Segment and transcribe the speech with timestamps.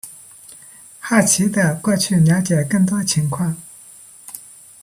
[0.99, 3.55] 好奇的过去了解更多情况